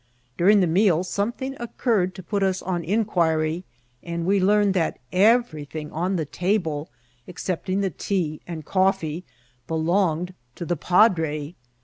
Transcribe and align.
During 0.35 0.61
the 0.61 0.65
meal 0.65 1.03
something 1.03 1.55
occurred 1.59 2.15
to 2.15 2.23
put 2.23 2.41
us 2.41 2.63
on 2.63 2.83
inquiry, 2.83 3.65
and 4.01 4.25
we 4.25 4.39
learned 4.39 4.73
that 4.73 4.97
everything 5.11 5.91
on 5.91 6.15
the 6.15 6.25
table, 6.25 6.89
excepting 7.27 7.81
the 7.81 7.91
tea 7.91 8.41
and 8.47 8.65
coifee, 8.65 9.21
belonged 9.67 10.33
to 10.55 10.65
the 10.65 10.75
padre. 10.75 11.53